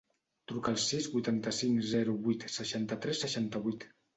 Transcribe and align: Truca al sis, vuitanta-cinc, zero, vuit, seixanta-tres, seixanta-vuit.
Truca 0.51 0.71
al 0.75 0.79
sis, 0.83 1.09
vuitanta-cinc, 1.17 1.85
zero, 1.91 2.17
vuit, 2.25 2.49
seixanta-tres, 2.57 3.25
seixanta-vuit. 3.27 3.91